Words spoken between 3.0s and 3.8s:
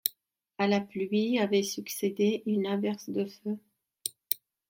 de feu.